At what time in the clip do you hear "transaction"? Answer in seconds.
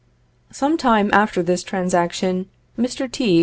1.61-2.49